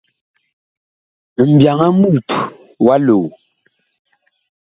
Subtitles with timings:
[1.49, 2.27] Mbyaŋ a mut
[2.85, 3.27] wa loo.